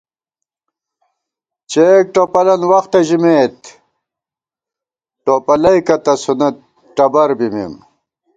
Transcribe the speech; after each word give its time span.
چېک 1.71 2.05
ٹوپَلن 2.13 2.61
وختہ 2.71 2.99
ژِمېت، 3.07 3.57
ٹوپلَئیکہ 5.23 5.95
تسُونہ 6.03 6.49
ٹبَربِمېم 6.95 7.73